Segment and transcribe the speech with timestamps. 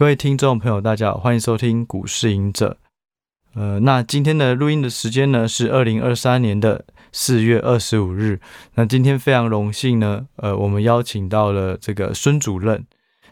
[0.00, 2.78] 各位听众朋友，大家好，欢迎收听股市赢者。
[3.54, 8.40] 呃，那今天的录音的时间呢是二零二三年的四月二十五日。
[8.76, 12.86] 那今天非常荣幸呢，呃，我们邀请到了这个孙主任。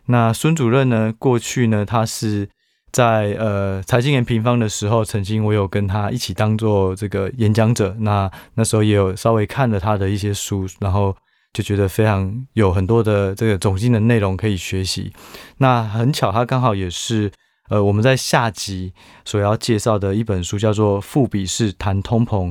[0.05, 2.47] 那孙主任呢，过去呢，他是
[2.93, 7.97] 在呃财经研平方的时候，曾经我有跟他一起当做这个演讲者。
[8.01, 11.17] 那那时候也有稍微看了他的一些书，然后。
[11.59, 15.13] 就觉得非常有很多的这个总经的内容可以学习。
[15.57, 17.33] 那很巧，他刚好也是
[17.69, 18.93] 呃我们在下集
[19.25, 22.47] 所要介绍的一本书，叫做《富比士谈通膨》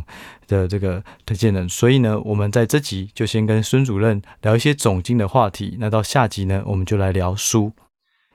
[0.45, 1.69] 的这个推荐人。
[1.69, 5.77] 所以呢，我们在这集就先跟孙主任聊一些总经的话题。
[5.79, 7.71] 那到下集呢，我们就来聊书。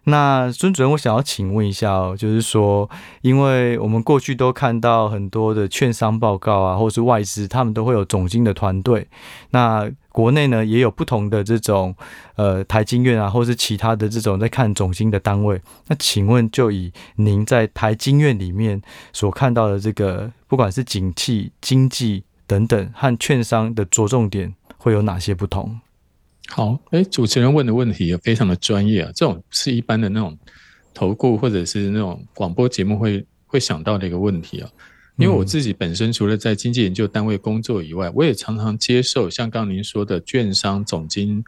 [0.04, 9.06] 那孙主任，我想要请问一下哦，就是说，因为我们过去都看到很多的券商报告啊，或是外资，他们都会有总经的团队。
[9.50, 11.94] 那国内呢，也有不同的这种
[12.36, 15.60] 呃台经院啊，或是其他的这种在看总经的单位。
[15.88, 18.80] 那请问，就以您在台经院里面
[19.12, 25.80] 所看到的这个，不管是景气、经济等等，和券商的着重点会有哪些不同？
[26.48, 30.38] 好，哎，主持人问的问题也非常的专业啊，这种是一般的那种
[30.92, 34.68] 投顾或者是那种广播节目会会想到的一个问题啊。
[35.22, 41.42] 因为我自己本身除了在经济研究单位工作以外，我也常常接受像刚刚您说的券商总经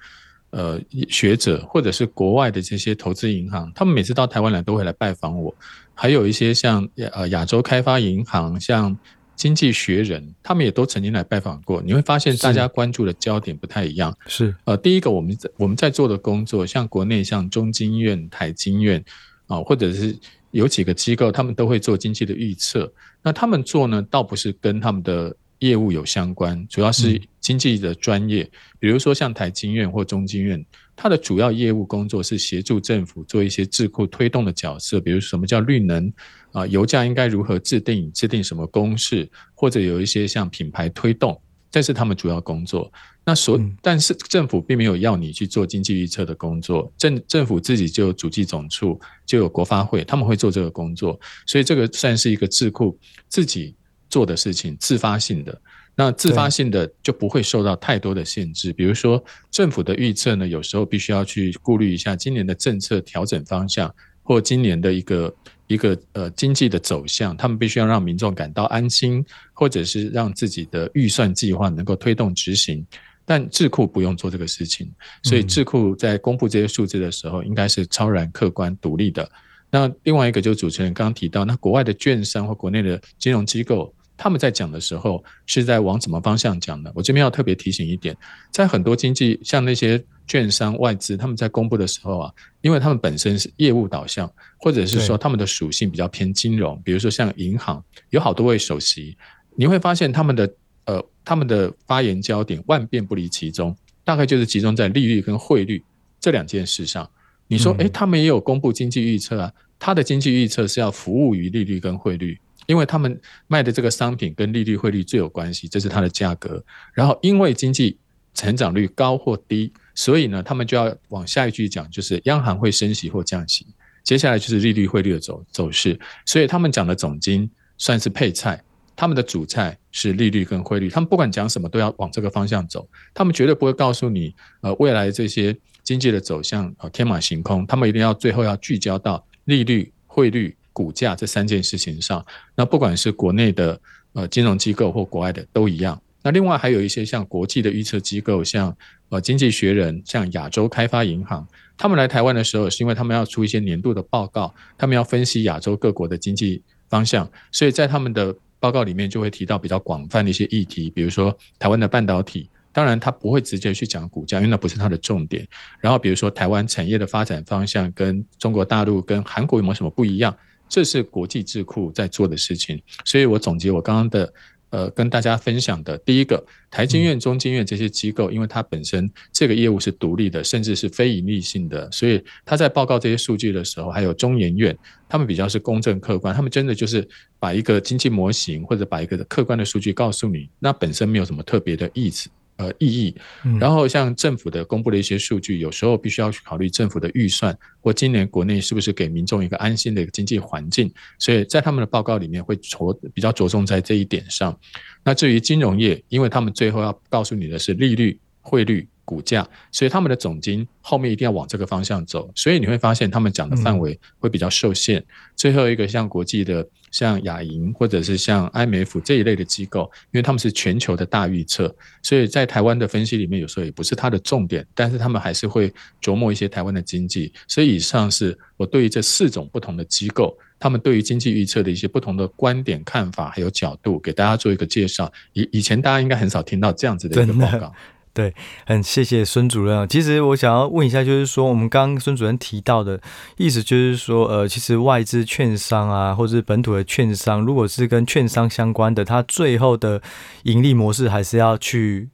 [0.50, 5.54] 呃学者，或者是国外的这些投资银行，他们每次到台湾来都会来拜访我，
[5.94, 8.96] 还有一些像呃亚洲开发银行，像。
[9.36, 11.82] 经济学人，他们也都曾经来拜访过。
[11.82, 14.16] 你会发现，大家关注的焦点不太一样。
[14.28, 19.04] 是呃，第一个，我们在我们在做的工作，像国内像中经院、台经院
[19.48, 20.16] 啊、呃，或者是
[20.54, 22.90] 有几个机构，他们都会做经济的预测。
[23.20, 28.44] 那他们做呢，倒不是跟他们的业务有相关，主要是经济的专业。
[28.44, 36.12] 嗯、比如说像台经院或中经院，它的主要业务工作是协助政府做一些智库推动的角色，比如什么叫绿能。
[36.52, 38.12] 啊，油价应该如何制定？
[38.12, 39.28] 制定什么公式？
[39.54, 42.92] 或者有一些像品牌推动，这是他们主要工作。
[43.26, 51.18] 那所，但是政府并没有要你去做经济预测的工作，政政府自己就有主计总处，就有国发会，他们会做这个工作。
[51.46, 52.98] 所以这个算是一个智库
[53.28, 53.74] 自己
[54.10, 55.58] 做的事情，自发性的。
[55.96, 58.72] 那自发性的就不会受到太多的限制。
[58.72, 65.34] 比如说政府的预测呢，有时候必须要去顾虑一下今年的政策调整方向，或今年的一个。
[65.66, 69.24] 一个呃经济的走向，他们必须要让民众感到安心，
[69.54, 72.86] 或者是让自己的预算计划能够推动执行。
[73.24, 74.90] 但智库不用做这个事情，
[75.22, 79.30] 所以智库在公布这些数字的时候，应该是超然客观独立的。
[79.70, 83.94] 那另外一个就是主持人刚刚提到，那国外的券商或国内的金融机构。
[84.16, 86.92] 他们在讲的时候是在往什么方向讲呢？
[86.94, 88.16] 我这边要特别提醒一点，
[88.52, 99.16] 在很多经济像那些券商外资，他们在公布的时候啊，因为他们本身是业务导向，或者是说他们的属性比较偏金融，比如说像银行有好多位首席，
[99.56, 100.48] 你会发现他们的
[100.84, 105.82] 呃他们的发言焦点万变不离其宗，大概就是集中在利率跟汇率
[106.20, 107.10] 这两件事上。
[107.46, 112.38] 你说，诶，他们也有公布经济预测啊，他的经济预测是要服务于利率跟汇率。
[112.66, 116.64] 因为他们卖的这个商品跟利率汇率最有关系，这是它的价格。
[116.94, 117.98] 然后因为经济
[118.32, 123.66] 成长率高或低，所以呢，他们就要往下一句讲，就是央行会升息或降息。
[124.02, 126.00] 接下来就是利率汇率的走走势。
[126.24, 128.64] 所以他们讲的总金算是配菜，
[128.96, 130.88] 他们的主菜是利率跟汇率。
[130.88, 137.66] 他们不管讲什么都要往这个方向走，他们绝对不会告诉你，呃，未来这些经济的走向呃天马行空。
[137.66, 140.56] 他们一定要最后要聚焦到利率、汇率。
[140.76, 142.26] 股价这三件事情上，
[142.56, 143.80] 那不管是国内的
[144.12, 146.02] 呃金融机构或国外的都一样。
[146.20, 148.76] 那另外还有一些像国际的预测机构，像
[149.08, 151.46] 呃经济学人、像亚洲开发银行，
[151.76, 158.34] 他们来台湾的时候，是因为他们要出一些年度的报告，他们要分析亚洲各国的经济方向，所以在他们的
[158.64, 162.48] 报告里面就会提到比较广泛的一些议题，比如说台湾的半导体。
[162.72, 165.46] 当然，他不会直接去讲股价，因为那不是他的重点。
[165.80, 170.34] 然后，比如说台湾产业的发展方向跟中国大陆、跟韩国有没有什么不一样？
[170.66, 174.32] 这是国际智库在做的事情，所以我总结我刚刚的，
[174.74, 184.76] 呃，跟大家分享的第一个，台经院、中经院这些机构，因为它本身这个业务是独立的，甚至是非盈利性的，所以他在报告这些数据的时候，还有中研院，
[185.08, 187.06] 他们比较是公正客观，他们真的就是
[187.38, 192.28] 把一个经济模型或者把一个客观的数据告诉你，那本身没有什么特别的意思。
[192.56, 193.14] 呃，意义。
[193.58, 200.92] 然后像政府的公布的一些数据，有时候必须要去考虑政府的预算，或今年国内是不是给民众一个安心的一个经济环境。
[201.18, 204.56] 所以在他们的报告里面会着比较着重在这一点上。
[205.02, 208.86] 那至于金融业，因为他们最后要告诉你的是利率汇率。
[209.06, 214.98] 股价，所以他们的总金后面一定要往这个方向走，所以你会发现他们讲的范围会比较受限。
[214.98, 215.06] 嗯、
[215.36, 225.70] 最后一个像国际的，像亚银或者是像 IMF 这一类的机构，因为他们是全球的大预测，所以在台湾的分析里面有时候也不是它的重点，但是他们还是会
[226.00, 227.30] 琢磨一些台湾的经济。
[227.46, 235.12] 所以以上是我对于这四种不同的机构，他们对于经济预测的一些不同的观点看法还有角度，给大家做一个介绍。
[235.34, 237.70] 以以前大家应该很少听到这样子的一个报告。
[238.14, 238.32] 对，
[238.64, 239.86] 很谢谢孙主任。
[239.88, 242.98] 其实我想要问一下，就是说，我们刚刚孙主任提到的
[243.36, 250.00] 意思，就是说，呃，其实外资券商啊，或者是本土的券商，如果是跟券商相关的，它最后的
[250.44, 252.08] 盈利模式还是要去。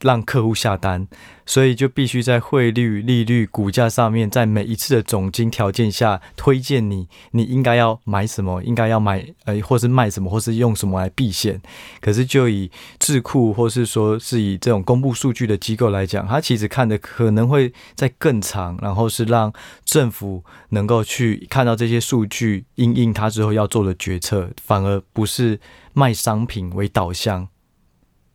[0.00, 1.08] 让客户下单，
[1.44, 11.60] 所以就必须在汇率、利率、股价上面，在每一次的总金条件下推荐你，你应该要买什么，应该要买，呃，或是卖什么，或是用什么来避险。
[12.00, 19.52] 可是就以智库，或是说是以这种公布数据的机构来讲，它其实看的可能会在更长，然后是让
[19.84, 25.58] 政府能够去看到这些数据，因应它之后要做的决策，反而不是
[25.92, 27.48] 卖商品为导向，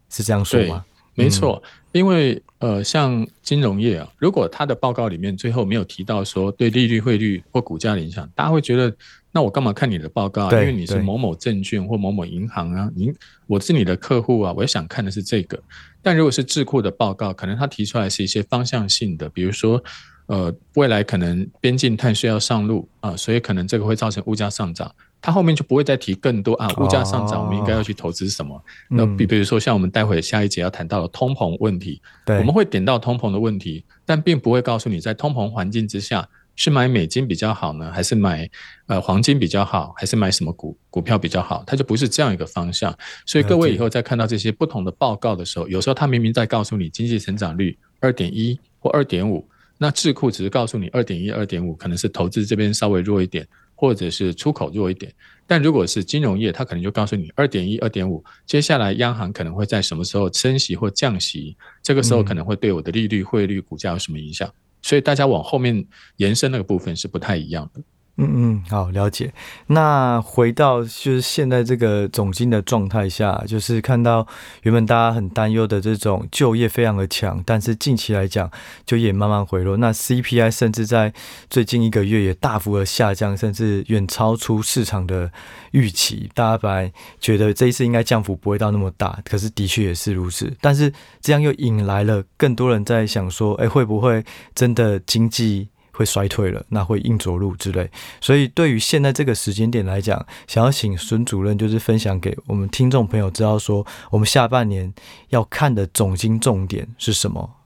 [0.09, 0.83] 是这样说吗？
[1.15, 1.61] 没错，
[1.91, 8.95] 因为呃，像金融业啊，如果他的报告里面最后没有提到说对利率、汇率或股价的影响，大家会觉得，
[9.31, 10.49] 那我干嘛看你的报告啊？
[10.61, 13.13] 因为你是某某证券或某某银行啊，您
[13.47, 15.61] 我是你的客户啊，我也想看的是这个。
[16.01, 19.83] 但如果是智库的报告，可能他提出来是一些方向性的，比如说
[20.25, 24.89] 呃，未来可能边境碳税要上路啊，所以可能这个会造成物价上涨。
[25.23, 28.53] 他后面就不会再提更多啊，物价上涨，我们应该要去投资什么？
[28.57, 36.27] 哦、那比比如说像我们待会下一节要谈到的通膨问题，对，我们会点到通膨的问题，但并不会告诉你在通膨环境之下
[36.57, 38.49] 是买美金比较好呢，还是买
[38.87, 41.63] 呃黄金比较好，还是买什么股股票比较好？
[41.65, 42.93] 它就不是这样一个方向。
[43.25, 49.47] 所以各位以后在看到这些不同的报告的时候，有时候它明明在告诉你经济成长率二点一或二点五，
[49.77, 53.47] 那智库只是告诉你二点一、二点五，可能是投资这边稍微弱一点。
[53.83, 55.13] 或者是出口弱一点，
[55.45, 64.49] 但如果是金融业，它可能就告诉你二点一、二点五，接下来央行可能会在什么时候升息或降息，这个时候可能会对我的利率、汇率、股价有什么影响？
[64.81, 65.85] 所以大家往后面
[66.15, 67.81] 延伸那个部分是不太一样的。
[68.17, 69.33] 嗯嗯，好，了解。
[69.67, 74.27] 那回到就是现在这个总经的状态下，就是看到
[74.61, 78.51] 原本大家很担忧的这种就业非常的强，但是近期来讲
[78.85, 79.77] 就业慢慢回落。
[79.77, 81.11] 那 CPI 甚至在
[81.49, 85.31] 最近一个月也大幅的下降，甚至远超出市场的
[85.71, 86.29] 预期。
[86.35, 90.55] 大家本来觉得这一次应该降幅不会到那么大，可是的确也是如此。
[90.61, 94.23] 但是这样又引来了更多人在想说，哎，会不会
[94.53, 95.69] 真的经济？
[95.93, 97.89] 会衰退了，那会硬着陆之类。
[98.19, 104.91] 所以对于现在这个时间点来讲，想要请孙主任就是分享给我们听众朋友知道说，我们下半年
[105.29, 107.57] 要看的总经重点是什么？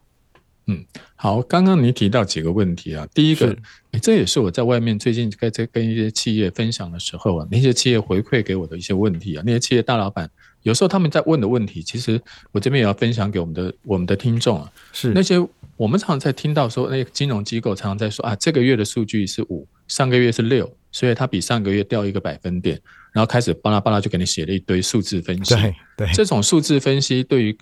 [0.67, 0.83] 嗯，
[1.15, 3.57] 好，刚刚你提到几个问题啊，第一个，
[4.01, 10.29] 这也是我在外面最近在在跟一些企业分享的时候啊，那些企业回馈给我的一些问题啊，那些企业大老板
[10.63, 12.21] 有时候他们在问的问题，其实
[12.51, 15.41] 我这边也要分享给我们的我们的听众啊，是那些。
[15.77, 22.81] 我们常常在听到说，那个金融机构常常在说啊，这个月的数据是五，上个月是六，所以它比上个月掉一个百分点，
[23.13, 25.53] 然后开始巴拉巴拉就给你写了一堆数字分析。
[25.53, 27.57] 对对，这种数字分析对于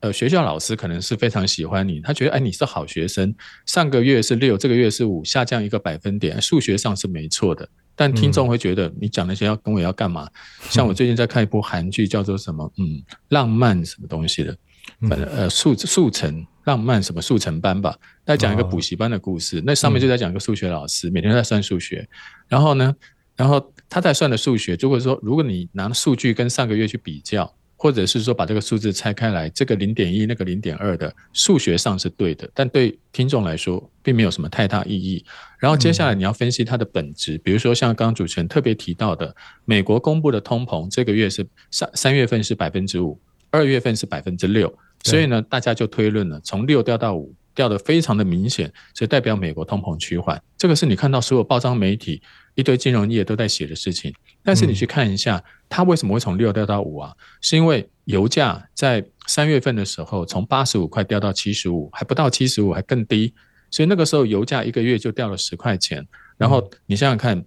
[0.00, 3.34] 呃学校老师可能是非常喜欢你，他觉得哎，你是好学生，
[3.66, 7.68] 上个月是六，这个月是五，下降一个百分点，数学上是没错的。
[7.94, 10.26] 但听众会觉得你讲那些要跟我要干嘛？
[10.70, 12.72] 像我最近在看一部韩剧，叫做什么？
[12.78, 14.56] 嗯，浪漫什么东西的。
[15.08, 19.58] 反正呃，速速成浪漫什么速成班吧，在讲一个补习班的故事。
[19.58, 22.08] 哦、那上面就在讲一个数学老师，每天在算数学。
[22.48, 22.94] 然后呢，
[23.36, 35.24] 然后他在算的数学，如果说如果你拿数据跟上个月去比较，或者是说把这个数字拆开来，这个零点一，那个零点二的数学上是对的，但对听众来说并没有什么太大意义。
[35.58, 43.18] 然后接下来你要分析它的本质，比如说像刚刚主持人特别提到的，美国公布的通膨这个月是三三月份是百分之五。
[43.50, 50.40] 二月份是百分之六，所以呢，大家就推论了，从六掉到五，掉得非常的明显，所以代表美国通膨趋缓。
[50.56, 52.22] 这个是你看到所有报章媒体
[52.54, 54.14] 一堆金融业都在写的事情。
[54.42, 57.12] 但是你去看一下，它为什么会从六掉到五啊？
[57.40, 63.34] 是因为油价在三月份的时候从八十五块掉到七十五，还不到七十五，还更低。
[63.70, 66.06] 所以那个时候油价一个月就掉了十块钱。
[66.38, 67.44] 然后你想想看。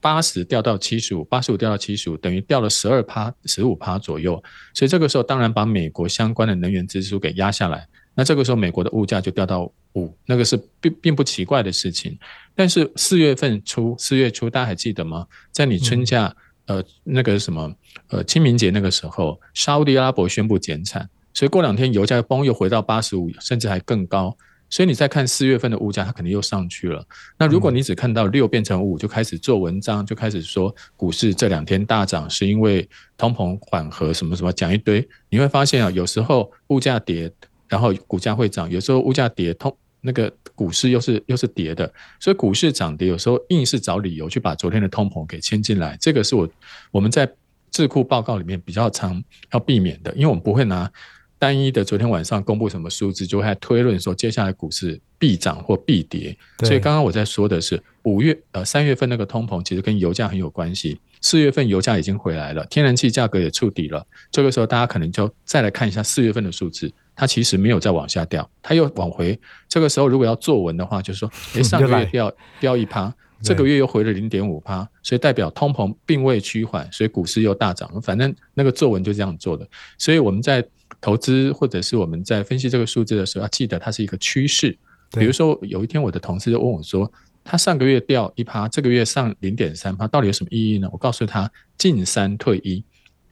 [0.00, 4.42] 八十掉到七十五，八十五掉到七十五，等于掉了十二趴、十五趴左右。
[4.74, 7.86] 所以这个时候当然把美国相关的能源支出给压下来。
[8.14, 12.18] 那这个时候美国的物价就掉到五，那个是并并不奇怪的事情。
[12.54, 15.26] 但是四月份初，四月初大家还记得吗？
[15.52, 16.34] 在你春假，
[16.66, 17.72] 呃，那个什么，
[18.08, 21.08] 呃，清明节那个时候，沙乌地阿拉伯宣布减产。
[21.32, 24.36] 所以过两天油价崩又回到八十五，甚至还更高。
[24.70, 27.04] 所以你再看四月份的物价，它肯定又上去了。
[27.38, 37.32] 那如果你只看到六变成五，就开始做文章，就开始说股市这两天大涨是因为通膨缓和，什么什么讲一堆，你会发现啊，有时候物价跌，
[37.66, 41.90] 然后股价会涨；有时候物价跌，通那个股市又是又是跌的。
[42.20, 46.48] 所以股市涨跌有时候硬是找理由去把昨天的通膨给牵进来，这个是我
[46.90, 47.30] 我们在
[47.70, 49.22] 智库报告里面比较常
[49.52, 50.90] 要避免的，因为我们不会拿。
[51.38, 56.36] 单一的昨天晚上公布什么数字，就会推论说接下来股市必涨或必跌。
[56.64, 61.00] 所以刚刚我在说的是五月呃三月份那个通膨其实跟油价很有关系。
[61.20, 64.06] 四月份油价已经回来了，天然气价格也触底了。
[64.30, 69.38] 这个时候大家可能就再来看一下四月份的数字，它其实没有再往下掉，它又往回。
[69.68, 77.90] 这个时候如果要作文的话，就是说， 诶，上个月掉掉一趴，这个月又回了零点五趴，所以代表通膨并未趋缓，所以股市又大涨。
[78.00, 79.68] 反正那个作文就这样做的。
[79.98, 80.64] 所以我们在。
[81.00, 84.76] 投资或者是我们在分析这个数字的时候，要记得它是一个趋势。
[85.12, 87.10] 比如说，有一天我的同事就问我说
[87.42, 92.84] ：“他上个月掉一趴，这个月上零点三趴，到底有什么意义呢？”我告诉他：“进三退一，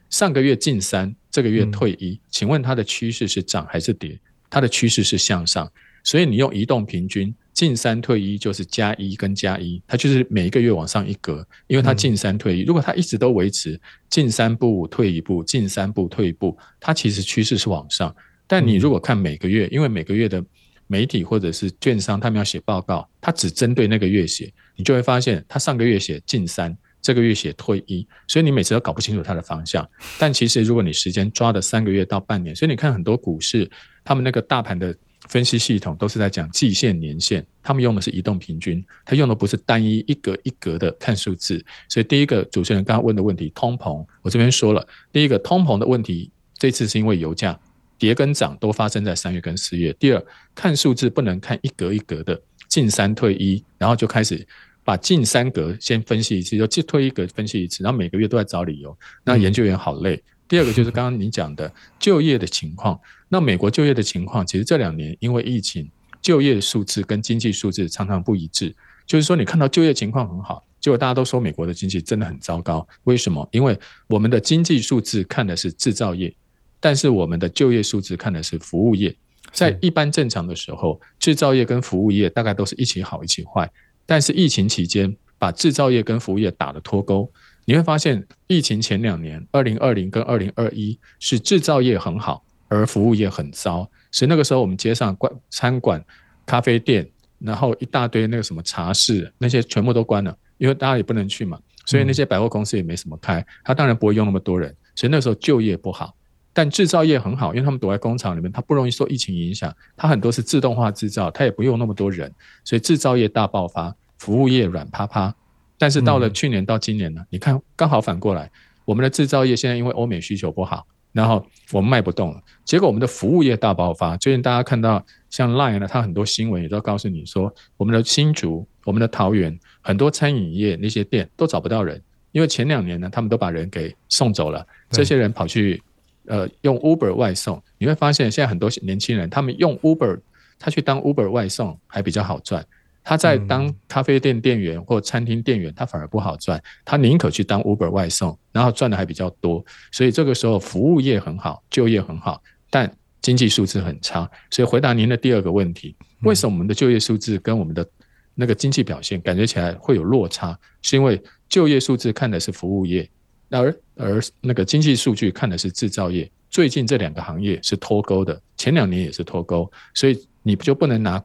[0.09, 4.19] 上个月进三，这个月退一，请问它的趋势是涨还是跌？
[4.49, 5.71] 它的趋势是向上，
[6.03, 12.65] 所以你用移动平均。”进三退一就是加一跟加一，它就是每一个月往上一格，因为它进三退一。
[12.65, 18.15] 如果它一直都维持进三步退一步，进三步退一步，它其实趋势是往上。
[18.47, 20.45] 但你如果看每个月，因为每个月的
[20.87, 29.89] 媒体或者是券商他们要写报告，它只针对那个月写，你就会发现它上个月写进三，这个月写退一，所以你每次都搞不清楚它的方向。
[30.19, 33.71] 但其实如果你时间抓的三个月到半年，所以你看很多股市，
[34.05, 34.95] 他们那个大盘的。
[35.29, 41.65] 分析系统都是在讲季线、年线，他们用的是移动平均，他用的不是单一一格一格的看数字。
[41.89, 47.59] 所以第一个主持人刚刚问的问题，通膨，我这边说了，第一个通膨的问题，这次是因为油价
[47.99, 49.93] 跌跟涨都发生在三月跟四月。
[49.95, 54.47] 第二，看数字不能看一格一格的进三退一，然后就开始
[54.85, 60.23] 把进三格先分析一次，就进退一格分析一次，然后每个月都在找理由，那研究员好累。
[60.49, 62.99] 第二个就是刚刚你讲的就业的情况。
[63.29, 65.91] 那美国就业的情况，其实这两年因为疫情，
[66.23, 68.75] 就业数字跟经济数字常常不一致。
[69.07, 72.87] 就是说，你看到就业情况很好，结果大家都说美国的经济真的很糟糕。
[73.05, 73.49] 为什么？
[73.51, 76.35] 因为我们的经济数字看的是制造业，
[76.79, 79.15] 但是我们的就业数字看的是服务业。
[79.53, 83.71] 在一般正常的时候，制造业跟服务业大概都是一起好一起坏。
[84.05, 87.31] 但是疫情期间，把制造业跟服务业打得脱钩。
[87.69, 93.91] 你会发现，疫情前两年，二零二零跟二零二一是制造业很好，而服务业很糟。
[94.13, 96.03] 所以那个时候，我们街上关餐馆、
[96.47, 101.59] 咖啡店，然后一大堆那个什么茶室，那些全部都关了，因为大家也不能去嘛。
[101.87, 104.73] 所以那些百货公司也没什么开，他当然不会用那么多人。
[104.95, 106.15] 所以那时候就业不好，
[106.53, 109.75] 但制造业很好，因为他们躲在工厂里面，他不容易受疫情影响。
[109.97, 112.33] 他很多是自动化制造，他也不用那么多人，
[112.63, 115.35] 所以制造业大爆发，服务业软趴趴。
[115.79, 118.51] 但是到了去年到今年呢，你看刚好反过来，
[118.85, 124.17] 我们的制造业现在因为欧美需求不好，然后我们卖不动了，结果我们的服务业大爆发。
[124.17, 132.03] 最近大家看到像 Line 呢，它很多新闻也都告诉你说，我们的新竹、我们的桃园很多餐饮业那些店都找不到人，
[132.33, 135.83] 因为前两年呢，他们都把人给送走了，这些人跑去
[136.27, 137.63] 呃用 Uber 外送。
[137.79, 140.21] 你会发现现在很多年轻人他们用 Uber，
[140.59, 142.65] 他去当 Uber 外送还比较好赚。
[143.09, 146.61] 他在当咖啡店店员或餐厅店员，他反而不好赚。
[146.85, 149.65] 他宁可去当 Uber 外送，然后赚的还比较多。
[149.93, 154.29] 所以这个时候服务业很好，就业很好，但经济数字很差。
[154.51, 157.89] 所以回答您的第二个问题，为什么我们的就业数字跟我们的
[158.35, 160.59] 那个经济表现感觉起来会有落差？
[160.83, 163.09] 是因为就业数字看的是服务业，
[163.51, 166.29] 而而那个经济数据看的是制造业。
[166.51, 171.23] 最近这两个行业是脱钩的，前两年也是脱钩，所以你就不能拿。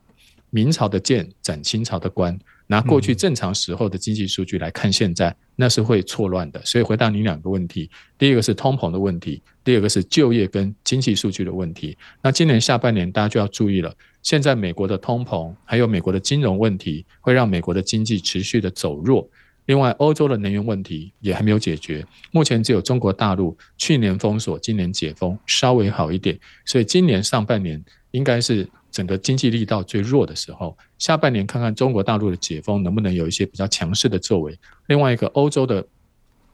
[0.52, 6.62] 明朝的剑斩清朝的官，拿过去正常时候的经济数据来看现在，那是会错乱的。
[6.64, 11.98] 所以回答你两个问题：第一个是通膨的问题，第二个是就业跟经济数据的问题。
[12.22, 13.96] 那今年下半年大家就要注意了。
[14.22, 19.28] 现在美国的通膨还有美国的金融问题，会让美国的经济持续的走弱。
[19.68, 26.38] 另外，欧洲的能源问题也还没有解决，目前只有中国大陆去年封锁，今年解封，稍微好一点。
[26.66, 27.82] 所以今年上半年
[28.12, 28.68] 应该是。
[28.92, 34.58] 整个经济力道最弱的时候，下半年看看中国大陆的解封能不能有一些比较强势的作为。
[34.88, 35.86] 另外一个，欧洲的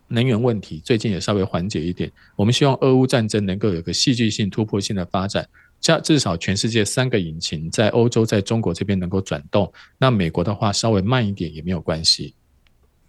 [0.07, 2.11] 能源问题最近也稍微缓解一点。
[2.35, 5.47] 我们希望俄乌战争能够有个戏剧性、突破性的发展，
[5.81, 9.73] 加至少全世界三个引擎在欧洲、在中国这边能够转动。
[9.97, 12.35] 那美国的话稍微慢一点也没有关系。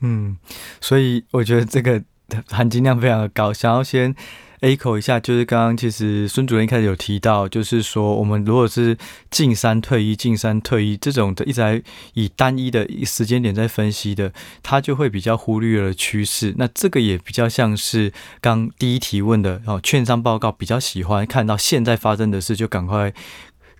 [0.00, 0.36] 嗯，
[0.80, 2.02] 所以我觉得这个
[2.48, 4.14] 含金量非常的高，想要先。
[4.60, 8.96] Echo 一下，就是刚刚其实孙主任一开始有提到，就是说我们如果是
[9.30, 11.82] 进三退一、进三退一这种的，一直在
[12.14, 16.54] 以单一的时间点在分析的，他就会比较忽略了趋势。
[16.56, 23.12] 那这个也比较像是刚第一提问的哦，券商报告比较喜欢看到现在发生的事就赶快。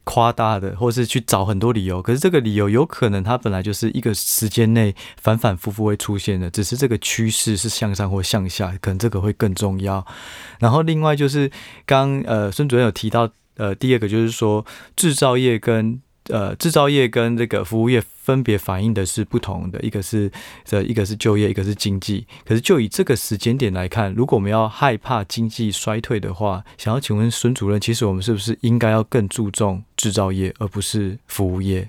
[0.09, 10.07] 夸大的，或是去找很多理由，可是这个理由有可能它本来就是一个时间内反反复复会出现的，只是这个趋势是向上或向下，可能这个会更重要。
[10.59, 11.51] 然后另外就是
[11.85, 14.65] 刚呃孙主任有提到，呃第二个就是说
[14.97, 16.01] 制造业跟。
[16.29, 20.31] 呃，制造业跟这个服务业分别反映的是不同的，一个是
[20.65, 22.27] 这一个是就业，一个是经济。
[22.45, 31.89] 可是就以这个时间点来看，如果我们要害怕经济衰退的话，想要请问孙主任，其实我们是不是应该要更注重制造业，而不是服务业？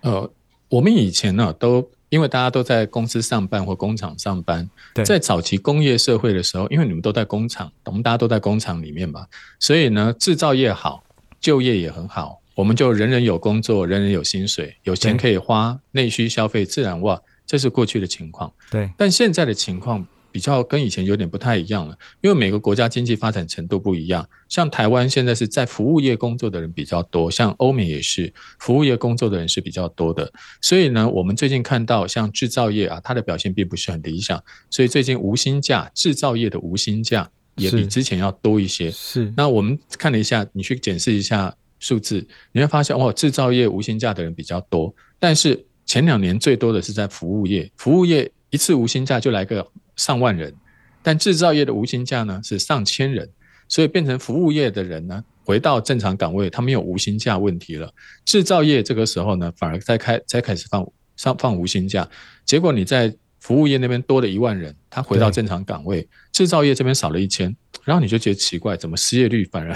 [0.00, 0.28] 呃，
[0.68, 4.68] 我们以前呢，都因为大家都在公司上班或工厂上班，
[5.04, 9.24] 在早期工业社会的时候，因为你们都在工厂，我们大家都在工厂里面嘛，
[9.60, 11.04] 所以呢，制造业好，
[11.40, 12.40] 就业也很好。
[12.60, 18.52] 我们就人人有工作，人人有薪水，有钱可以花，内需消费自然旺，这是过去的情况。
[18.70, 24.28] 对，但现在的情况比较跟以前有点不太一样了，因为每个国家经济发展程度不一样。
[24.50, 30.30] 像台湾现在是在服务业工作的人比较多，像欧美也是服务业工作的人是比较多的。
[30.60, 34.38] 所以呢，我们最近看到像制造业啊，它的表现并不是很理想，
[34.68, 38.90] 所以最近无薪假，制造业的无薪假也比之前要多一些。
[38.90, 41.56] 是，是，那我们看了一下，你去检视一下。
[41.80, 50.54] 数字你会发现，哦，制造业无薪假的人比较多，但是前两年最多的是在服务业，服务业一次无薪假就来个上万人，
[51.02, 53.28] 但制造业的无薪假呢是上千人，
[53.66, 57.92] 所以变成服务业的人呢回到正常岗位，他没有无薪假问题了。
[58.24, 62.08] 制造业这个时候呢反而在开在开始放上放无薪假，
[62.44, 69.74] 结果你在服务业那边多了一万人，他回到正常岗位，制造业这边少了一千，然后你就觉得奇怪，怎么失业率反而？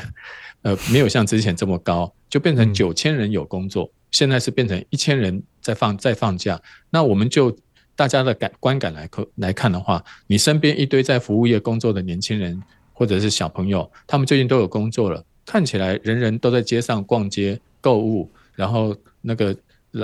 [0.64, 6.61] 呃，没有像之前这么高，就变成九千人有工作，嗯，现在是变成一千人在放在放假。
[6.88, 7.54] 那我们就
[7.94, 12.61] 大家的感观感来看来看的话，你身边一堆在服务业工作的年轻人
[12.94, 19.55] 或者是小朋友，他们最近都有工作了，看起来人人都在街上逛街购物，然后那个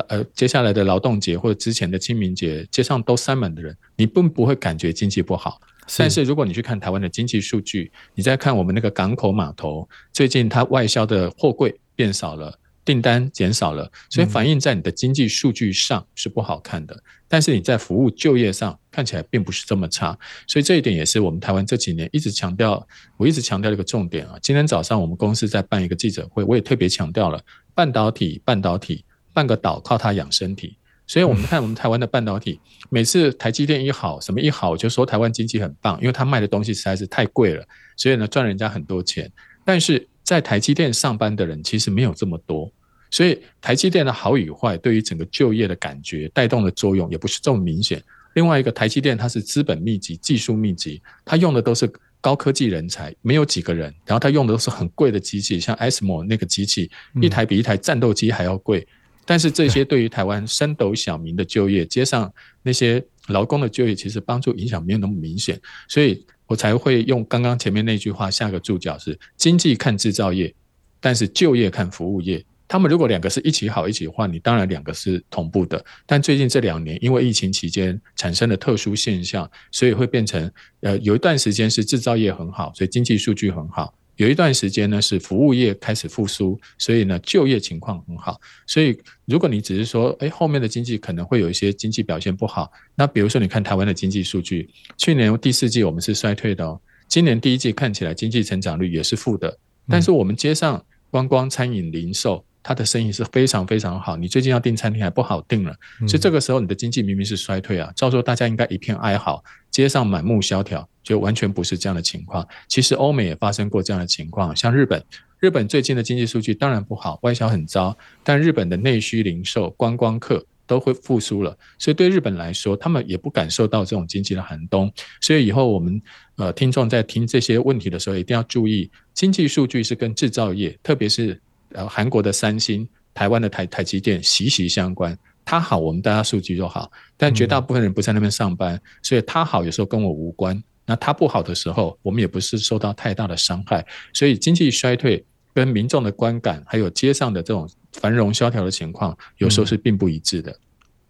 [0.09, 5.59] 呃接下来的劳动节或者之前的清明节，街上都塞满的人，你并不会感觉经济不好。
[5.99, 17.03] 但是如果你去看台湾的经济数据，你再看我们那个港口码头，最近它外销的货柜变少了，订单减少了，所以反映在你的经济数据上是不好看的。
[17.27, 24.37] 但是你在服务就业上看起来并不是这么差，所以这一点也是我们台湾这几年一直强调，我一直强调的一个重点啊。
[24.43, 27.41] 今天早上我们公司在办一个记者会，我也特别强调了
[27.75, 30.77] 半导体，半导体，半个岛靠它养身体。
[31.11, 39.29] 所以，我们看我们台湾的半导体，每次台积电一好，什么一好，就说台湾经济很棒，因为他卖的东西实在是太贵了，所以呢赚人家很多钱。
[39.65, 42.73] 但是在台积电上班的人其实没有这么多，
[43.11, 48.01] 所以台积电的好与坏，对于整个就业的感觉带动的作用也不是这么明显。
[48.35, 56.89] 另外一个，台积电它是资本密集、技术密集，它用的都是高科技人才，没有几个人，然后它用的都是很贵的机器，像 ASML 那个机器，
[57.21, 58.87] 一台比一台战斗机还要贵。
[59.31, 62.29] 但是这些对于台湾升斗小民的就业，街上
[62.65, 70.53] 那些劳工的就业，其实帮助影响没有那么明显，所以我才会用刚刚前面那句话下个注脚是：经济看制造业，
[70.99, 72.45] 但是就业看服务业。
[72.67, 75.85] 他们如果两个是一起好一起坏，你当然两个是同步的。
[76.07, 83.95] 但最近这两年因为疫情期间产生了特殊现象，所以会变成呃有一段时间是制造业很好，所以经济数据很好。
[84.21, 88.39] 有一段时间呢，是服务业开始复苏，所以呢，就业情况很好。
[88.67, 96.79] 所以，如果你只是说，哎，后面的经济可能会有一些经济表现不好，那比如说，你看台湾的经济数据，去年第四季我们是衰退的哦，
[97.09, 102.45] 今年第一季看起来经济成长率也是负的，但是我们街上观光、餐饮、零售。
[102.63, 105.75] 他的生意是非常非常好，你最近要订餐厅还不好订了，
[106.07, 112.47] 所以这个时候你的经济明明是衰退啊，照说大家应该一片哀嚎，街上满目萧条，就完全不是这样的情况。
[112.69, 115.03] 其实欧美也发生过这样的情况，像日本，
[115.39, 124.93] 日本最近的经济数据当然不好，外销很糟，但日本的内需零售、观光客都会复苏了，所以对日本来说，他们也不感受到这种经济的寒冬。
[125.23, 126.01] 所以以后我们
[126.37, 131.41] 呃听众在听这些问题的时候，一定要注意，经济数据是跟制造业，特别是。
[131.73, 135.17] 呃，韩国的三星、台湾的台台积电息息相关。
[135.45, 136.91] 他好，我们大家数据就好。
[137.17, 140.63] 但绝大部分人不在那边上班，嗯、所以他好有时候跟我无关。
[140.87, 143.85] 那他不好的时候，我们也不是受到太大的伤害。
[144.13, 150.51] 所以经济衰退跟民众的观感，还有街上的这种繁荣萧条的情况，有时候是并不一致的。
[150.53, 150.59] 嗯，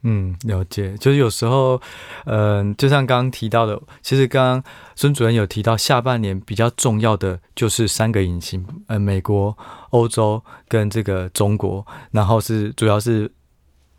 [0.03, 0.97] 嗯了解。
[0.99, 1.81] 就是有时候，
[2.25, 9.57] 嗯、就像刚刚提到的，其实刚刚孙主任有提到，下半年比较重要的就是三个引擎，呃，美国、
[9.91, 13.31] 欧洲跟这个中国，然后是主要是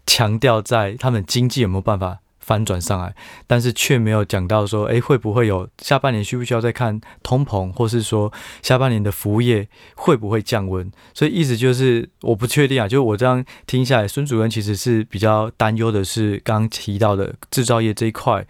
[0.06, 2.20] 强调在他们经济有没有办法。
[2.52, 3.16] 翻转上来，
[3.48, 8.30] 但是却没有讲到说，诶，会不会有下半年需不需要再看通膨，或是说
[8.62, 10.92] 下半年的服务业会不会降温？
[11.14, 12.90] 所以意思就是我不确定啊。
[12.90, 18.46] 就我这样听下来，孙主任其实是比较担忧的是刚刚提到的制造业这一块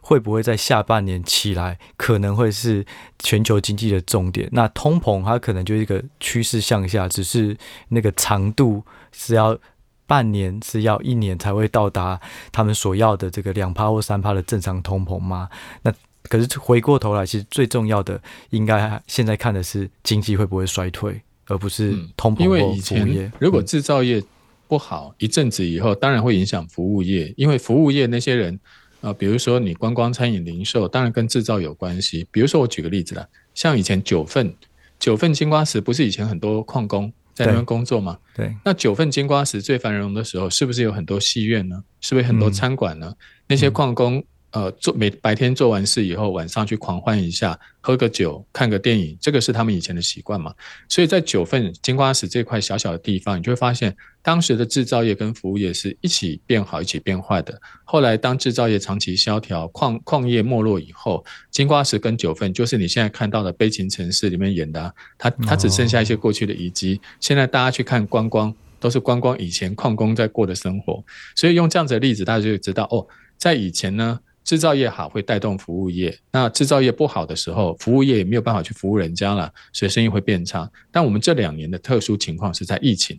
[0.00, 2.86] 会不会在下半年起来，可能会是
[3.18, 4.48] 全球经济的重点。
[4.52, 7.54] 那通膨它可能就是一个趋势向下，只是
[7.90, 9.58] 那个长度是要。
[10.06, 15.48] 半年是要一年才会到达他们所要的这个两趴或三趴的正常通膨吗？
[15.82, 15.92] 那
[16.24, 22.42] 可是回过头来，其实最重要的应该现在看的是经济会不会衰退，而不是通膨。
[22.42, 24.22] 因为以前如果制造业
[24.68, 28.54] 不好，一阵子以后当然会影响服务业，因为服务业那些人
[29.00, 32.26] 啊、呃，比如说你观光、餐饮、零售，当然跟制造有关系。
[32.30, 34.54] 比如说我举个例子啦，像以前九份、
[34.98, 37.12] 九份金瓜石，不是以前很多矿工。
[37.34, 38.18] 在那边工作嘛？
[38.34, 41.84] 对，那九份金瓜石最繁荣的时候，是不是有很多戏院呢？
[42.00, 43.08] 是不是很多餐馆呢？
[43.08, 43.16] 嗯、
[43.48, 44.24] 那些矿工。
[44.52, 50.54] 呃，做每白天做完事以后，晚上去狂欢一下，喝个酒，看个电影，这个是他们以前的习惯嘛。
[50.90, 57.58] 所以在九份金瓜石这块小小的地方，你就会发现，当时的制造业跟服务业是一起变好，一起变坏的。
[57.82, 67.00] 后来当制造业长期萧条，矿矿业没落以后，金瓜石跟九份就是你现在看到的《悲情城市》里面演的，它它只剩下一些过去的遗迹。
[67.20, 71.02] 现在大家去看观光，都是观光以前矿工在过的生活。
[71.34, 73.06] 所以用这样子的例子，大家就会知道哦，
[73.38, 74.20] 在以前呢。
[74.44, 80.70] 制造业好会带动服务业，那制造业不好的时候，服务业也没有办法去服务人家了，所以生意会变差。
[80.90, 83.16] 但我们这两年的特殊情况是在疫情，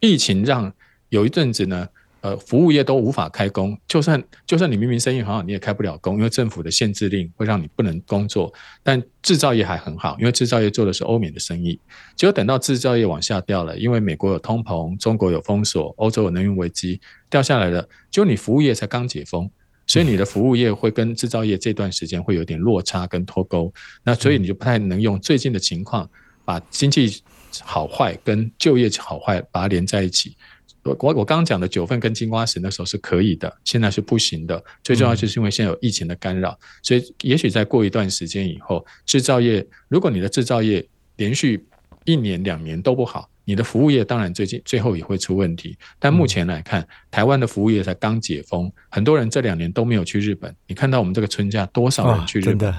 [0.00, 0.72] 疫情让
[1.08, 1.88] 有一阵子呢，
[2.20, 8.52] 呃，服务业都无法开工，就算就算你明明生意很好，你也开不了工，因为政府的限制令会让你不能工作。
[8.82, 11.80] 但制造业还很好，因为制造业做的是欧美的生意。
[12.16, 19.48] 结果等到制造业往下掉了，因为美国有通膨，中国有封锁，欧洲有能源危机，掉下来了，就你服务业才刚解封。
[19.86, 23.72] 所以你的服务业会跟制造业这段时间会有点落差跟脱钩，
[24.02, 26.08] 那所以你就不太能用最近的情况
[26.44, 27.22] 把经济
[27.62, 30.36] 好坏跟就业好坏把它连在一起。
[30.82, 34.62] 我我我刚刚讲的九份跟金瓜石那时候是可以的，现在是不行的。
[34.84, 41.64] 最重要就是因为现在有疫情的干扰，所以也许再过一段时间以后，制造业如果你的制造业连续
[42.04, 43.28] 一年两年都不好。
[43.46, 50.52] 你的服务业当然最近最后也会出问题，但目前来看，台湾的服务业才刚解封，很多人这两年都没有去日本。
[50.66, 52.74] 你看到我们这个春假多少人去日本？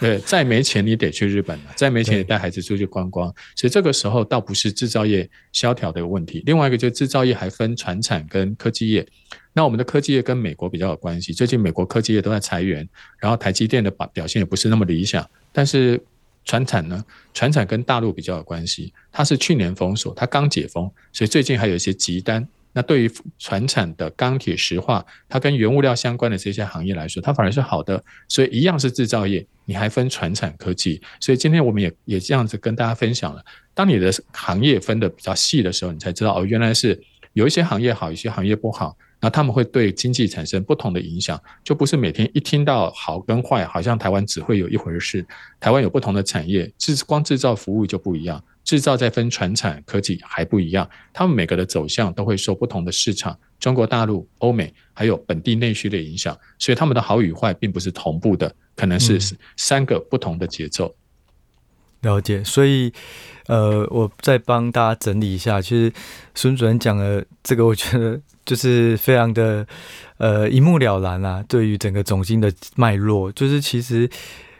[0.00, 3.34] 对，再没钱你得去日本了，再没钱也带孩子出去观光。
[3.56, 9.04] 所以这个时候倒不是制造业萧条的问题，另外一个就是制造业还分传产跟科技业。
[9.52, 16.00] 那我们的科技业跟美国比较有关系，最近美国科技业都在裁员，然后台积电的表表现也不是那么理想，但是。
[16.44, 17.04] 船产呢？
[17.34, 22.46] 船产跟大陆比较有关系，它是去年封锁，它刚解封，所以最近还有一些急单。
[22.74, 28.02] 那对于船产的钢铁、石化，它跟原物料相关的这些行业来说，它反而是好的。
[28.28, 31.00] 所以一样是制造业，你还分船产科技。
[31.20, 36.98] 所以今天我们也也这样子跟大家分享了，当你的行业分得比较细的时候，你才知道哦，原来是
[37.34, 38.96] 有一些行业好，有些行业不好。
[39.24, 45.24] 那他们会对经济产生不同的影响，就不是每天一听到好跟坏，好像台湾只会有一回事。
[45.60, 60.92] 台湾有不同的产业，制光制造服务就不一样，制造再分传产科技还不一样，他们每个的走向都会受不同的市场，中国大陆、欧美还有本地内需的影响，所以他们的好与坏并不是同步的，可能是三个不同的节奏。
[62.00, 62.92] 嗯、了解，所以。
[63.52, 65.92] 呃，我再帮大家整理一下，其实
[66.34, 69.66] 孙主任讲的这个， 我觉得就是非常的
[70.16, 71.44] 呃一目了然啦。
[71.46, 74.08] 对于整个总经的脉络，就是其实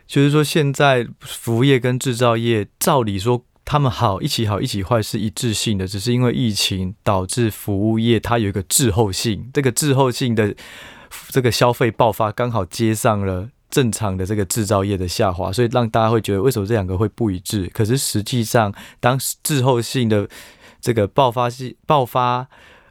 [0.07, 10.55] 就是说，现在服务业跟制造业，照理说他们好一起好一起坏是一致性的，只是因为疫情导致服务业它有一个滞后性，这个滞后性的
[11.31, 13.49] 这个消费爆发刚好接上了。
[13.73, 17.67] 正常的这个制造业的下滑，所以让大家会觉得为什么这两个会不一致？
[17.73, 20.29] 可是实际上，当滞后性的
[20.79, 22.47] 这个爆发性爆发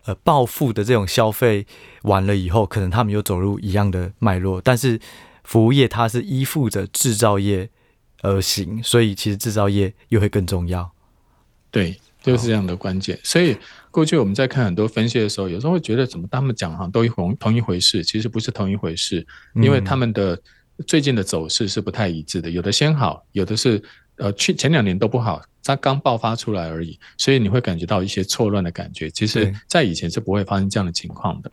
[0.06, 1.68] 呃暴富的这种消费
[2.02, 4.60] 完了以后，可能他们又走入一样的脉络。
[4.60, 5.00] 但是
[5.44, 7.70] 服务业它是依附着制造业
[8.24, 10.92] 而行，所以其实制造业又会更重要。
[11.70, 13.20] 对，就是这样的关键。
[13.24, 13.56] 所以
[13.92, 20.42] 过去我们在看很多分析的时候，有时候会觉得怎么他们讲好像都一同同一回事，其实不是同一回事，因为他们的。
[20.82, 23.82] 最近的走势是不太一致的，有的先好，有的是
[24.18, 29.10] 呃去前两年都不好，它刚爆发出来而已，所以你会感觉到一些错乱的感觉。
[29.10, 31.52] 其实，在以前是不会发生这样的情况的。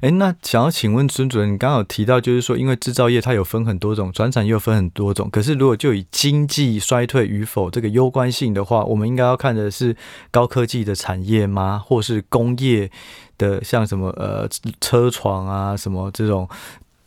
[0.00, 5.28] 哎，那想要请问孙主任，你刚刚有提到，就是说，因为制造业它有分很多种，转产又分很多种。
[5.30, 9.94] 可是，如果就以经济衰退与否这个攸关性的话，我们应该要看的是
[10.30, 11.78] 高科技的产业吗？
[11.78, 12.90] 或是工业
[13.36, 14.48] 的，像什么呃
[14.80, 16.48] 车床啊，什么这种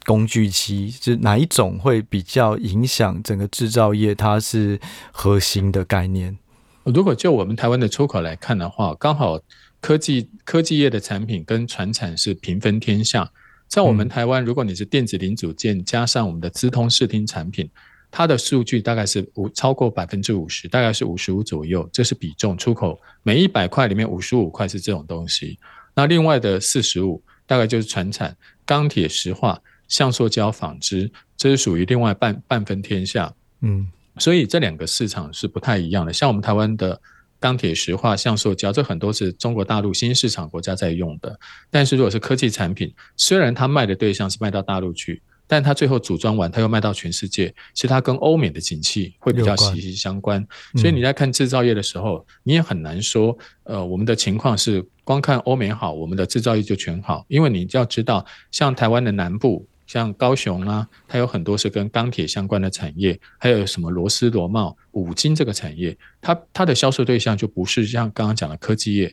[0.06, 4.16] 工具机，就哪一种会比较影响整个制造业？
[4.16, 4.80] 它是
[5.12, 6.38] 核心的概念。
[6.84, 9.40] 如果就我们台湾的出口来看的话，刚好。
[9.82, 13.32] 科技科技业的产品跟船产是平分天下，
[13.70, 17.70] 在我们台湾，如果你是电子零组件加上我们的资通视听产品，
[18.12, 22.58] 它的数据大概是五超过百分之五十，大概是五十五左右，这是比重。
[22.58, 25.58] 出口每一百块里面五十五块是这种东西，
[25.96, 28.36] 那另外的四十五大概就是船产，
[28.66, 29.58] 钢铁、石化、
[29.89, 33.34] 橡塑胶、纺织，这是属于另外半半分天下。
[33.60, 33.86] 嗯，
[34.17, 36.13] 所以这两个市场是不太一样的。
[36.13, 37.02] 像我们台湾的。
[37.41, 41.39] 钢铁、石化、橡塑胶，这很多是中国大陆新市场国家在用的。
[41.69, 47.47] 但是如果是科技产品，虽然它卖的对象是卖到大陆去，但它最后组装完，它又卖到全世界。
[47.73, 50.45] 其实它跟欧美的景气会比较息息相关。
[50.73, 57.25] 关所以你在看制造业的时候，嗯、你也很难说，呃，我们的情况是光看欧美好，我们的制造业就全好。
[57.30, 59.65] 因为你要知道，像台湾的南部。
[59.89, 69.06] 像高雄啊，它有很多是跟钢铁相关的产业，还有什么螺丝螺帽、五金这个产业，它它的销售对象就不是像刚刚讲的科技业。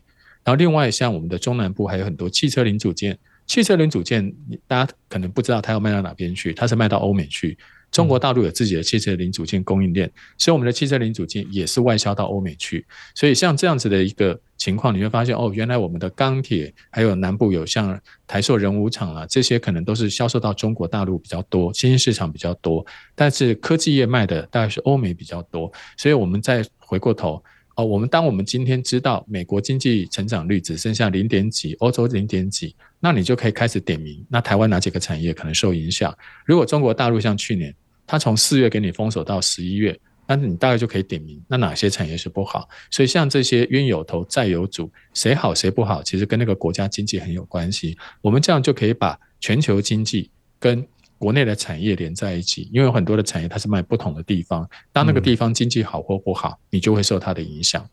[0.43, 4.31] 然后另外像我们的中南部还有很多汽车零组件，汽车零组件
[4.67, 7.57] 大家可能不知道它要卖到哪边去，它是卖到欧美去。
[7.91, 12.85] 中国大陆有自己的汽车零组件供应链，所以我们的汽车零组件也是外销到欧美去。
[13.15, 22.85] 所以像这样子的一个情况，你会发现哦，原来我们的钢铁还有南部有像台塑人武厂啊，这些可能都是销售到中国大陆比较多，新兴市场比较多。
[23.15, 25.71] 但是科技业卖的大概是欧美比较多。
[25.95, 27.43] 所以我们再回过头
[27.77, 36.13] 哦，我们当我们今天知道美国经济成长率只剩下零点几，欧洲零点几，那你就可以开始点名，那台湾哪几个产业可能受影响？
[36.45, 37.73] 如果中国大陆像去年。
[38.09, 42.69] 它从四月给你封锁到十一月，那你大概就可以点名，那哪些产业是不好？
[42.89, 47.97] 所以像这些冤有头债有主，谁好谁不好，其实跟那个国家经济很有关系。
[48.21, 50.87] 我们这样就可以把全球经济跟
[51.17, 57.85] 国内的产业连在一起，因为有很多的产业它是卖不同的地方，当那个地方经济好或不好，你就会受它的影响。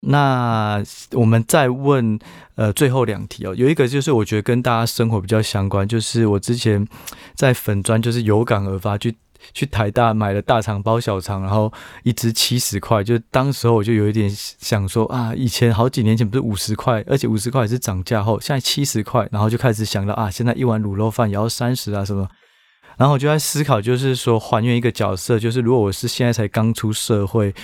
[0.00, 0.82] 那
[1.12, 2.18] 我们再问
[2.54, 6.86] 呃最后两题哦，有一个就是我觉得跟大家生活比较相关，就是我之前
[7.34, 9.16] 在粉砖就是有感而发去。
[9.52, 22.28] 去台大买了大肠包小肠，然后一只七十块，就当时候我就有一点想说啊，以前好几年前不是五十块，而且五十块也是涨价后，现在七十块，然后就开始想到啊，现在一碗卤肉饭也要三十啊什么，
[22.96, 27.54] 然后我就在思考，就是说还原一个角色，就是如果我是现在才刚出社会。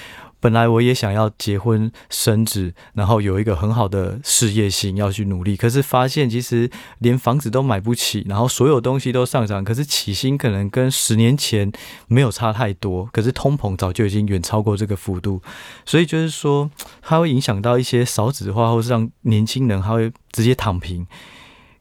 [0.43, 11.71] 本来我也想要结婚生子，然后有一个很好的事业心要去努力，可是发现其实连房子都买不起，然后所有东西都上涨，可是起薪可能跟十年前
[12.09, 15.41] 没有差太多，可是通膨早就已经远超过这个幅度，
[15.87, 16.69] 所以就是说
[17.01, 21.07] 它会影响到一些少子化，或是让年轻人他会直接躺平。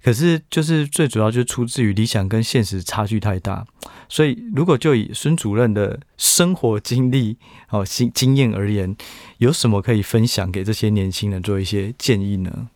[0.03, 3.67] 可是，就是最主要就是出自于理想跟现实差距太大，
[4.09, 7.37] 所以如果就以孙主任的生活经历、
[7.69, 8.95] 哦经经验而言，
[9.37, 12.69] 有什么可以分享给这些年轻人做一些建议呢？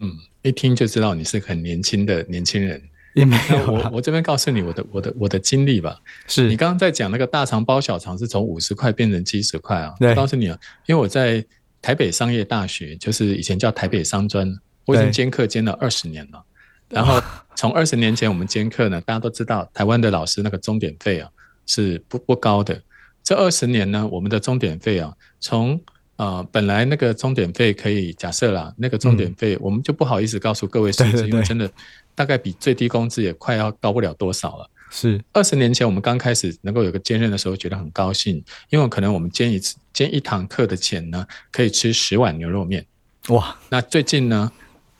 [0.00, 2.82] 嗯，一听就知道你是很年轻的年轻人，
[3.14, 3.56] 也没有。
[3.72, 5.98] 我我这边告诉你我的我的我的经历吧。
[6.26, 9.94] 是你刚刚在讲那个大肠包小肠是从五十块变成七十块啊？
[9.98, 11.42] 对，我告诉你啊，因为我在
[11.80, 14.54] 台北商业大学，就是以前叫台北商专。
[14.86, 16.42] 我已经兼课兼了二十年了，
[16.88, 17.20] 然后
[17.54, 21.28] 从二十年前我们兼课呢，大家都知道台湾的老师那个钟点费啊
[21.66, 22.80] 是不不高的。
[23.22, 25.80] 这二十年呢，我们的钟点费啊，从
[26.14, 31.68] 呃本来那个钟点费可以假设啦，那个钟点费我们就不好意思告诉各位数字，因为真的
[32.14, 34.70] 大概比最低工资也快要高不了多少了。
[34.88, 42.86] 是二十年前我们刚开始能够有个兼任的时候，觉得很高兴，因为可能我们兼一次兼一堂课的钱呢，可以吃十碗牛肉面。
[43.30, 44.52] 哇，那最近呢？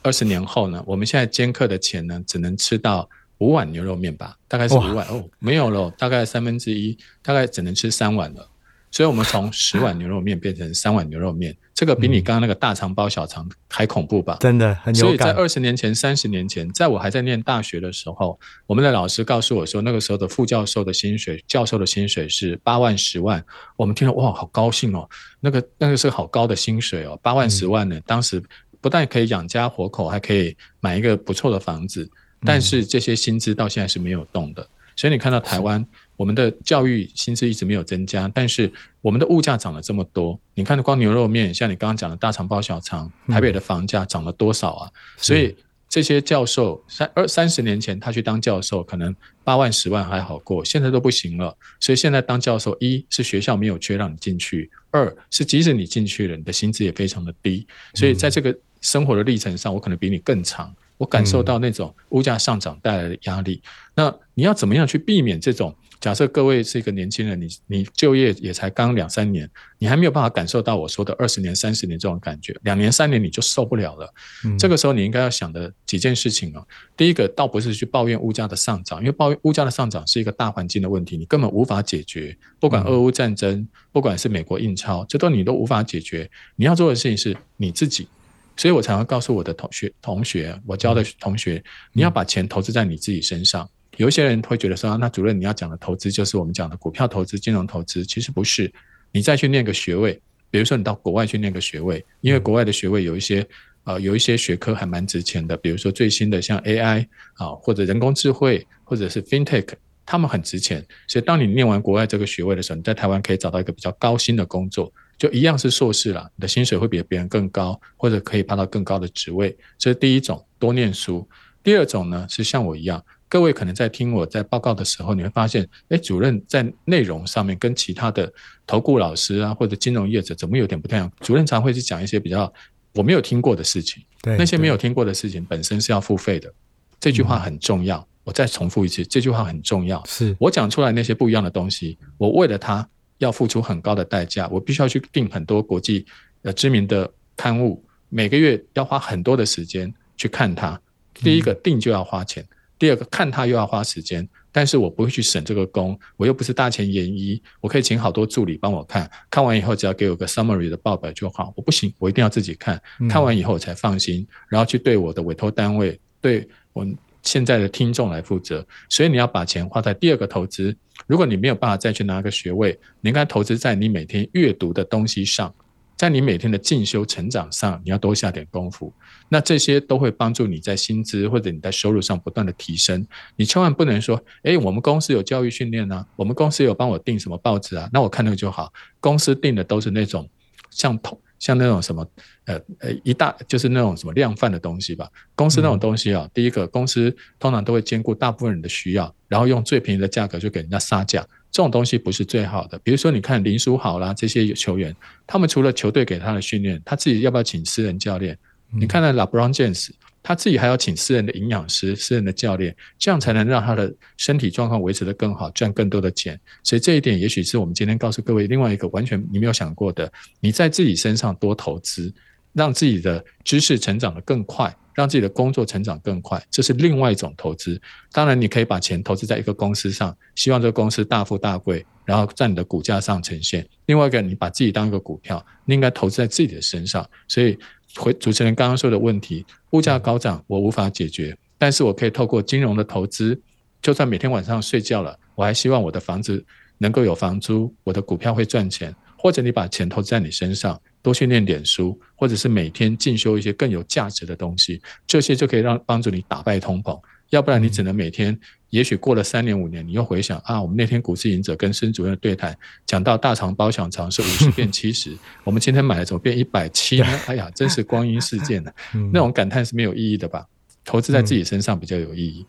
[0.07, 8.49] 二十年后呢，我们现在兼课的钱呢，只能吃到五碗牛肉面吧，大概是五碗哦，没有了，大概三分之一，大概只能吃三碗了。
[8.93, 14.39] 所以，我们从十碗牛肉面变成三碗牛肉面， 这个比你刚刚那个大肠包小肠还恐怖吧？
[14.41, 15.07] 真的很有。
[15.07, 23.45] 所以在二十年前、三十年前，在我还在念大学的时候，我们的老师告诉我说，那个时候的副教授的薪水、教授的薪水是八万、十万。
[23.77, 25.07] 我们听了哇，好高兴哦，
[25.41, 28.43] 那个那个是好高的薪水哦，八万、十万呢，当时。
[28.87, 32.09] 不但可以养家活口，还可以买一个不错的房子，
[32.45, 34.65] 但是这些薪资到现在是没有动的。
[34.95, 35.85] 所以你看到台湾，
[36.17, 40.39] 我们的教育薪资一直没有增加，但是我们的物价涨了这么多。
[40.55, 44.91] 你看，光牛肉面，像你刚刚讲的大肠包小肠，台北的房价涨了多少啊？
[45.17, 45.57] 所以
[45.89, 51.57] 这些教授三二三十年前他去当教授，可能八万十万还好过，现在都不行了。
[51.81, 57.67] 所以现在当教授，一是学校没有缺让你进去，二是即使你进去了，你的薪资也非常的低。
[57.95, 60.73] 所以在这个生活的历程上，我可能比你更长。
[60.99, 63.61] 我感受到那种物价上涨带来的压力。
[63.95, 65.75] 那你要怎么样去避免这种？
[66.01, 74.11] 假设各位是一个年轻人，你你就业也才刚两三年，你还没有办法感受到我说的二十年、三十年这种感觉，两年、三年你就受不了了。
[74.47, 76.67] 嗯、这个时候你应该要想的几件事情哦。
[76.97, 82.35] 第一个倒不是去抱怨物价的上涨，因为抱怨物价的上涨是一个大环境的问题，你根本无法解决。
[82.59, 86.31] 不管俄乌战争，不管是美国印钞，这都你都无法解决。
[86.57, 88.09] 你要做的事情是你自己，
[88.57, 93.69] 所以我常常告诉我的同学、同学，我教的同学，你要把钱投资在你自己身上。
[93.99, 98.73] 有一些人会觉得说，那主任你要讲的投资就是我们讲的股票投资、金融投资，其实不是。
[99.13, 103.47] 你再去念个学位，比如说你到国外去念个学位，因为国外的学位有一些
[103.85, 109.69] 呃有一些学科还蛮值钱的，比如说最新的像 AI 啊，或者人工智慧，或者是 FinTech，
[110.05, 110.85] 他们很值钱。
[111.07, 119.57] 所以当你念完国外这个学位的时候，你在台湾可以找到一个比较高薪的工作，就一样是硕士啦，你的薪水会比别人更高，或者可以爬到更高的职位。
[119.79, 121.27] 这是第一种，多念书。
[121.63, 123.03] 第二种呢，是像我一样。
[123.29, 128.33] 各位可能在听我在报告的时候，你会发现，哎，主任在内容上面跟其他的
[128.65, 131.11] 投顾老师啊，或者金融业者怎么有点不太一样？
[131.21, 132.53] 主任常会去讲一些比较
[132.95, 136.53] 我没有听过的事情，那些没有听过的事情本身是要付费的。
[137.01, 140.05] 这句话很重要，我再重复一次，这句话很重要。
[140.07, 146.05] 是我讲出来那些不一样的东西，我为了它要付出很高的代价，我必须要去订很多国际
[146.43, 150.81] 呃知名的刊物，每个月要花很多的时间去看它。
[151.15, 152.47] 第一个订就要花钱。
[152.79, 161.51] 第二个，看它又要花时间，但是我不会去省这个工，我又不是大前研一，我可以请好多助理帮我看，看完以后只要给我个 summary 的报表就好。
[161.57, 166.87] 我不行，我一定要自己看，看完以后我才放心，然后去对我的委托单位，对我
[167.27, 168.67] 现在的听众来负责。
[168.89, 170.75] 所以你要把钱花在第二个投资，
[171.07, 175.55] 如果你没有办法再去拿个学位，你应该投资在你每天阅读的东西上。
[175.97, 178.93] 在你每天的进修成长上，你要多下点功夫。
[179.31, 183.07] 那这些都会帮助你在薪资或者你在收入上不断的提升。
[183.35, 188.71] 你千万不能说，诶，我们公司有教育训练啊，我们公司有帮我订什么报纸啊，那我看那个就好。
[189.01, 190.29] 公司订的都是那种
[190.71, 192.07] 像同像那种什么
[192.47, 195.09] 呃呃一大就是那种什么量贩的东西吧。
[195.35, 201.27] 公司那种东西啊，第一个公司通常都会兼顾大部分人的需要，然后用最便宜的价格就给人家杀价。
[201.51, 202.79] 这种东西不是最好的。
[202.81, 204.95] 比如说，你看林书豪啦，这些球员，
[205.27, 208.37] 他们除了球队给他的训练，他自己要不要请私人教练？
[208.73, 209.89] 嗯、你看那 LeBron James，
[210.27, 216.37] 他自己还要请私人的营养师、私人的教练，这样才能让他的身体状况维持得更好，赚更多的钱。
[216.65, 222.13] 所以这一点，也许是我们今天告诉各位另外一个完全你没有想过的：你在自己身上多投资，
[222.53, 224.77] 让自己的知识成长得更快。
[224.97, 227.79] 让自己的工作成长更快，这是另外一种投资。
[228.11, 233.69] 当然，你可以把钱投资在一个公司上，希望这个公司大富大贵，然后在你的股价上呈现。
[233.85, 237.07] 另外一个，你把自己当一个股票，你应该投资在自己的身上。
[237.29, 237.59] 所以，
[237.97, 243.39] 回主持人刚刚说的问题，物价高涨，我无法解决，但是我可以透过金融的投资，
[243.83, 246.43] 就算每天晚上睡觉了，我还希望我的房子
[246.79, 248.95] 能够有房租，我的股票会赚钱。
[249.19, 257.01] 或者你把钱投资在你身上，多去练点书，或者是每天进修一些更有价值的东西，这些就可以让帮助你打败通膨。
[257.31, 258.37] 要不然你只能每天，
[258.71, 267.07] 也许过了三年五年，你又回想啊，我们那天股市赢者跟孙主任的对谈，讲到大肠包小肠是五十变七十， 我们今天买了怎么变一百七呢？
[267.29, 268.73] 哎呀，真是光阴似箭呢，
[269.15, 270.45] 那种感叹是没有意义的吧？
[270.85, 272.45] 投资在自己身上比较有意义。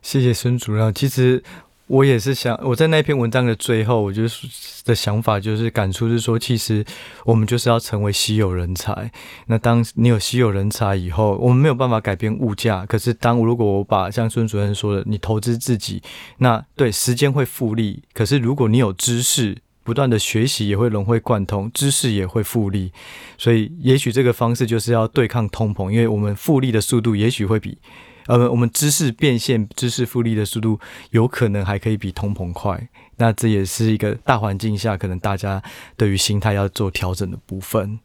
[0.00, 1.42] 谢谢孙主任，其实。
[1.86, 4.48] 我也是想，我在那篇文章的最后，我就是
[4.86, 6.82] 的想法就是感触是说，其实
[7.26, 9.10] 我们就是要成为稀有人才。
[9.48, 12.86] 那当你有稀有人才以后，我们没有办法改变物价。
[12.86, 16.02] 可是当如果我把像孙主任说的，你投资自己，
[16.38, 18.02] 那对时间会复利。
[18.14, 22.90] 可是如果你有知识，不断的学习也会融会贯通，知识也会复利。
[23.36, 27.76] 所以也许这个方式就是要对抗通膨，因为我们复利的速度也许会比。
[28.26, 30.78] 呃，我们知识变现、知识复利的速度
[31.10, 35.62] 有可能还可以比通膨快，那这也是一个大环境下可能大家
[35.96, 37.98] 对于心态要做调整的部分。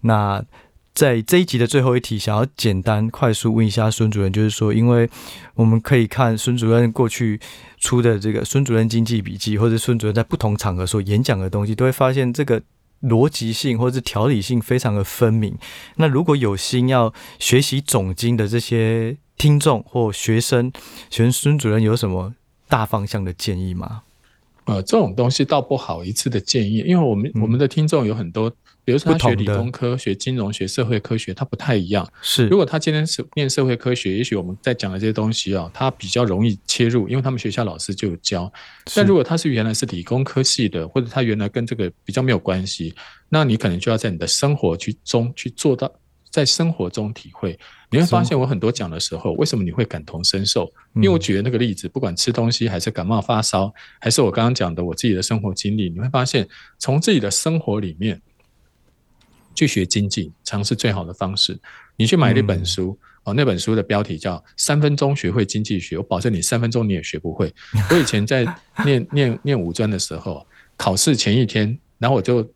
[0.00, 0.42] 那
[0.94, 5.08] 在这一集的最后一题，想要简单快速问一下孙主任，就是说，因为
[5.54, 7.40] 我们可以看孙主任过去
[7.78, 12.60] 出的这个《孙主任经济笔记》，或者孙主任在不同场合所演讲的东西，都会发现这个
[13.02, 15.56] 逻辑性或者是条理性非常的分明。
[15.96, 20.72] 那如果有心要学习总经的这些，听众或学生，
[21.10, 22.34] 选孙主任有什么
[22.68, 24.02] 大方向的建议吗？
[24.64, 28.48] 呃，这种东西倒不好一次的建议，因为我们、嗯、我们的听众有很多
[28.84, 32.08] 比如说他学理工科、学金融、学社会科学，他不太一样。
[32.20, 38.52] 是，如果他今天是念社会科学，也许我们在讲的这些东西啊，他比较容易切入，因为他们学校老师就有教。
[38.94, 42.94] 但如果他是原来是理工科系的，或者他原来跟这个比较没有关系，
[43.28, 45.92] 那你可能就要在你的生活去中去做到。
[46.32, 47.56] 在生活中体会，
[47.90, 50.72] 你会发现我很多讲的时候，为什么你会感同身受？
[50.94, 53.70] 因为我举的那个例子，不管吃东西，还是感冒发烧，
[54.00, 58.18] 还是我刚刚讲的我自己的生活经历，你会发现，从自己的生活里面
[59.54, 61.60] 去学经济，尝试最好的方式。
[61.96, 67.54] 你去买一本书哦，那本书的标题叫《三分钟学会经济学》，我保证你三分钟你也学不会。
[67.90, 68.42] 我以前在
[68.86, 70.46] 念念念五专的时候，
[70.78, 72.50] 考试前一天，然后我就。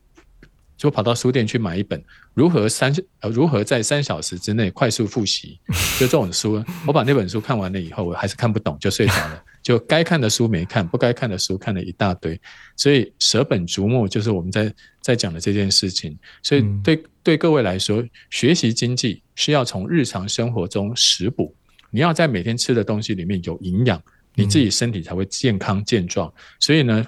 [0.76, 2.02] 就跑到书店去买一本
[2.34, 5.58] 如何三呃如何在三小时之内快速复习，
[5.98, 9.42] 就这种书，我把那本书看完了以后，我还是看不懂，就睡着了。
[9.62, 12.40] 就该看的书没看，不该看的书看了一大堆，
[12.76, 16.16] 所以舍本逐末就是我们在在讲的这件事情。
[16.42, 21.52] 所以对对各位来说，学习经济是要从日常生活中食补，
[21.90, 24.00] 你要在每天吃的东西里面有营养，
[24.34, 26.32] 你自己身体才会健康健壮。
[26.60, 27.04] 所以呢。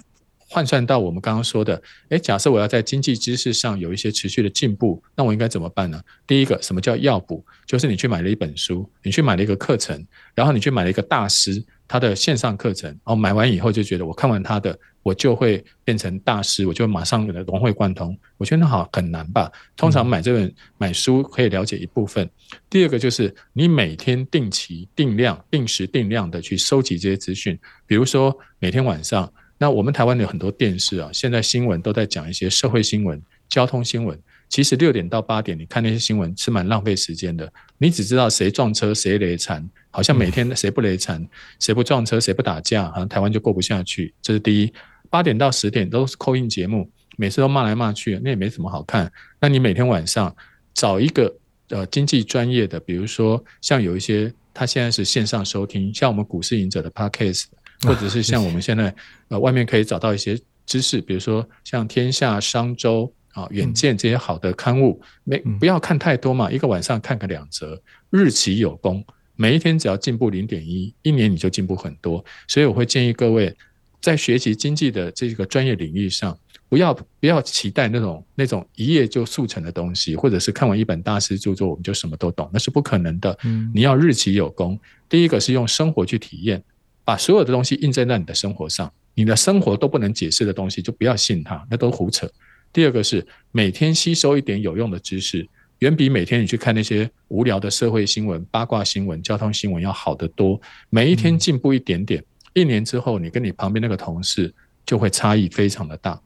[0.50, 6.00] 换算到我们刚刚说的，诶，假设我要在经济知识上有一些持续的进步，那我应该怎么办呢？
[6.26, 7.44] 第一个，什么叫药补？
[7.66, 10.02] 就是你去买了一本书，你去买了一个课程，
[10.34, 18.18] 然后你去买了一个大师他的线上课程，然后买完以后就觉得我看完他的，我就会变成大师，我就马上融会贯通。
[18.38, 19.52] 我觉得那好很难吧？
[19.76, 22.28] 通常买这本买书可以了解一部分。
[22.70, 29.30] 第二个就是你每天定期定量、定时定量的去收集这些资讯，比如说每天晚上。
[29.58, 34.18] 那我们台湾有很多电视啊，现在新闻都在讲一些社会新闻、交通新闻。
[34.48, 37.52] 其实六点到八点，你看那些新闻是蛮浪费时间的。
[37.76, 41.22] 你只知道谁撞车、谁雷残，好像每天谁不雷残、
[41.58, 44.14] 谁不撞车、谁不打架，好像台湾就过不下去。
[44.22, 44.72] 这是第一。
[45.10, 49.10] 八点到十点都是 call in 节目，每次都骂来骂去，那也没什么好看。
[49.40, 50.34] 那你每天晚上
[50.72, 51.34] 找一个
[51.68, 57.44] 呃经济专业的，比如说像有一些他现在是线上收听，像我们股市赢者的 podcast。
[57.82, 58.94] 或者是像我们现在
[59.28, 69.04] 呃外面可以找到一些知识，比如说像天下商周啊、远见这些好的刊物，没不要看太多嘛，一个晚上看个两则，日期有功，
[69.36, 72.24] 每一天只要进步零点一，一年你就进步很多。
[72.48, 73.54] 所以我会建议各位
[74.00, 76.36] 在学习经济的这个专业领域上，
[76.68, 83.38] 不要不要期待那种那种一夜就速成的东西，或者是看完一本大师著作我们就什么都懂，那是不可能的。
[83.44, 84.76] 嗯你要日期有功，
[85.08, 86.60] 第一个是用生活去体验。
[87.08, 92.30] 把所有的东西印证在你的生活上，你的生活都不能解释的东西，就不要信它，那都胡扯。
[92.70, 95.48] 第二个是每天吸收一点有用的知识，
[95.78, 100.60] 远比每天你去看那些无聊的社会新闻、八卦新闻、交通新闻要好得多。
[100.90, 104.52] 每一天进步一点点，一年之后，你跟你旁边那个同事
[104.84, 106.20] 就会差异非常的大。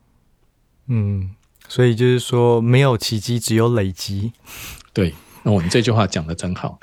[0.89, 1.31] 嗯，
[1.69, 4.33] 所以就是说，没有奇迹，只有累积。
[4.93, 5.15] 对。
[5.45, 6.79] 那我们这句话讲的真好，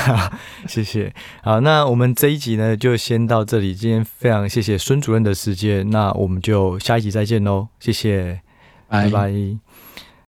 [0.68, 1.12] 谢谢。
[1.42, 3.74] 好，那我们这一集呢，就先到这里。
[3.74, 8.40] 今天非常谢谢孙主任的时间，那我们就下一集再见喽，谢谢，
[8.88, 9.10] 拜拜。
[9.10, 9.73] 拜拜。